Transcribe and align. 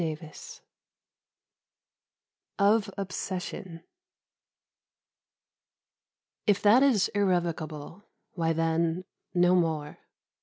XXXV 0.01 0.61
OF 2.57 2.89
OBSESSION 2.97 3.83
If 6.47 6.59
that 6.63 6.81
is 6.81 7.09
irrevocable 7.09 8.05
why, 8.31 8.51
then, 8.53 9.05
no 9.35 9.53
more. 9.53 9.99